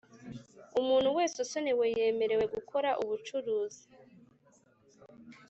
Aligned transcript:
Umuntu 0.79 1.09
wese 1.17 1.35
usonewe 1.45 1.85
yemerewe 1.97 2.45
gukora 2.55 2.89
ubucuruzi 3.01 3.85